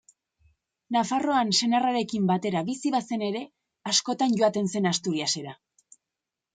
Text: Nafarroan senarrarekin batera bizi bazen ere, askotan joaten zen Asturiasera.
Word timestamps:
Nafarroan 0.95 1.53
senarrarekin 1.57 2.25
batera 2.33 2.65
bizi 2.71 2.95
bazen 2.97 3.27
ere, 3.29 3.45
askotan 3.95 4.35
joaten 4.43 4.75
zen 4.77 4.93
Asturiasera. 4.97 5.59